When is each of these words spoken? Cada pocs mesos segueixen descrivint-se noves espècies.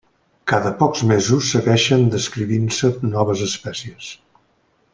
Cada 0.51 0.69
pocs 0.79 1.03
mesos 1.11 1.49
segueixen 1.57 2.07
descrivint-se 2.15 2.91
noves 3.11 3.45
espècies. 3.49 4.09